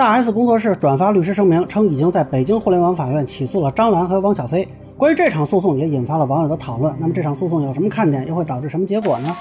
[0.00, 4.66] 大 S 工作室转发律师声明，称已经在北京互联网法院起诉了张兰和汪小菲。
[4.96, 6.96] 关于这场诉讼，也引发了网友的讨论。
[6.98, 9.36] 那么这场诉讼有什么看点，又会导致什么结果呢？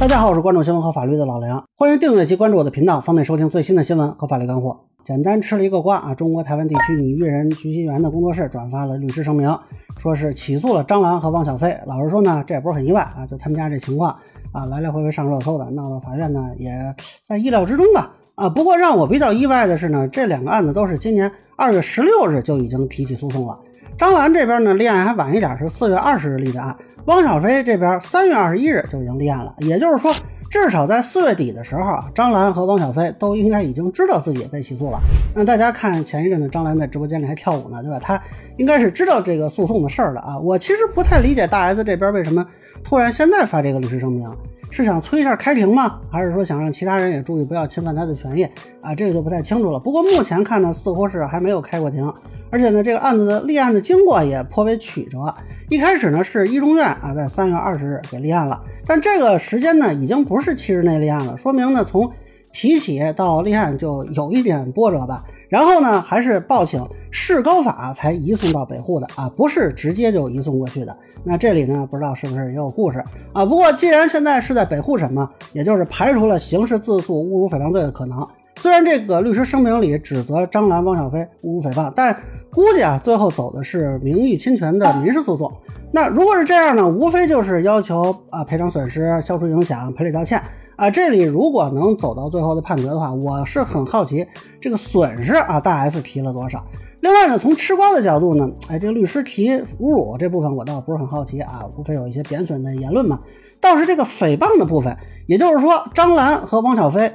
[0.00, 4.84] 大家好，我是关注新闻和法律的老梁，欢迎订阅及关注我的频道，方便收听最新的新闻和法律干货。
[5.04, 6.14] 简单吃了一个瓜啊！
[6.14, 9.54] 中国台湾地区拟育人徐熙媛的工作室转发了律师声明，
[9.98, 11.76] 说是起诉了张兰和汪小菲。
[11.86, 14.16] 老实说呢，这也不是很意外啊，就他们家这情况。
[14.52, 16.94] 啊，来来回回上热搜的，闹到法院呢，也
[17.26, 18.12] 在意料之中吧。
[18.34, 23.58] 啊，不过让我比较意外的是呢，这两个案子都是今年二月十六日就已经提起诉讼了。
[23.98, 26.76] 张兰这边呢立案还晚一点，是四月二十日立的案。
[27.06, 30.12] 汪小菲这边三月二十一日就已经立案了，也就是说。
[30.52, 35.00] 至少在四月底的时候啊，张兰和汪小菲都应该已经知道自己被起诉了。
[35.34, 37.98] 那大家看前一阵子张兰在直播间里还跳舞呢，对吧？
[37.98, 38.22] 她
[38.58, 40.38] 应该是知道这个诉讼的事儿的啊。
[40.38, 42.46] 我其实不太理解大 S 这边为什么
[42.84, 44.28] 突然现在发这个律师声明，
[44.70, 45.98] 是想催一下开庭吗？
[46.10, 48.46] 还是说想让其他人也注意不要侵犯他的权益
[48.82, 48.94] 啊？
[48.94, 49.80] 这个就不太清楚了。
[49.80, 52.12] 不过目前看呢，似乎是还没有开过庭，
[52.52, 55.34] 而且呢，这个案子的立案的经过也颇为曲折。
[55.70, 58.62] 一开始呢，是一中院啊，在三月二十日给立案了。
[58.86, 62.12] 但这个时间呢，已经不是七日内立案了，说明呢，从
[62.52, 65.24] 提起到立案就有一点波折吧。
[65.48, 70.94] 然后呢，还是报请市高法才移送到北户的啊，不是直接就移送过去的。
[71.24, 73.46] 那这里呢，不知道是不是也有故事啊？
[73.46, 78.26] 不过既然现在是在北户审嘛，也就是排除了刑事自诉侮辱诽谤罪的可能。
[78.56, 82.14] 虽然这个律师声明里指责张兰、汪小菲侮辱诽谤，但
[82.54, 85.50] 估计啊，最后走的是名誉侵权的民事诉讼。
[85.90, 90.38] 那如果是这样呢，无非就是要求啊赔偿损失、消除影响、赔礼道歉
[90.76, 90.90] 啊。
[90.90, 94.26] 这里如果能走到最后的判决的话，我是很好奇
[94.60, 96.62] 这个损失啊，大 S 提了多少？
[97.00, 99.50] 另外呢，从吃瓜的角度呢，哎，这个律师提
[99.80, 103.18] 侮辱这部分我倒不是很好奇啊，无非有一些贬损的言论嘛。
[103.62, 104.94] 倒是这个诽谤的部分，
[105.26, 107.10] 也就是说张兰和汪小菲。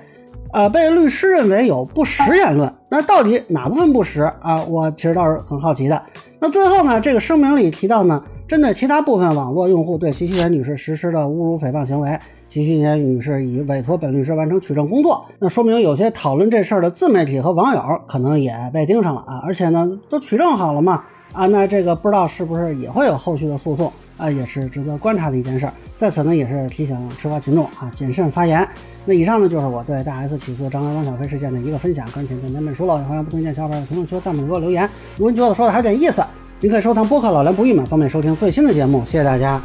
[0.58, 4.64] 呃，被律师认为有不实言论，那到底哪部分不实啊？
[4.64, 6.02] 我其实倒是很好奇的。
[6.40, 12.20] 那最后呢，这个声明里提到呢，针对其他部分网络用户对徐熙媛女士实施的侮辱诽谤行为，
[12.50, 15.24] 徐熙媛女士已委托本律师完成取证工作。
[15.38, 21.04] 那说明有些讨论这事儿的自媒体和网友可能也被盯上了啊，而且呢，都取证好了嘛。
[21.34, 25.70] 啊，那这个不知道是不是也会有后续的诉讼啊，也是值得观察的一件事。
[25.96, 28.68] 在此呢，也是提醒吃瓜群众啊，谨慎发言。
[29.10, 32.06] 那以上呢，就是我对大 S 起诉张兰、汪小菲事件的一个分享。
[32.12, 34.84] 个人浅见难免疏漏，也欢迎不同意见小伙伴在评论区、弹幕给我留言。
[35.16, 36.22] 如果您觉得说的还有点意思，
[36.60, 39.00] 您可以收藏播客老梁不郁闷，方便收听最新的节目。
[39.06, 39.62] 谢谢大家。